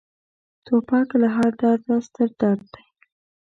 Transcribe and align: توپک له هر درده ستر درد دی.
توپک 0.65 1.07
له 1.21 1.27
هر 1.35 1.51
درده 1.61 1.95
ستر 2.07 2.29
درد 2.41 2.63
دی. 2.73 2.85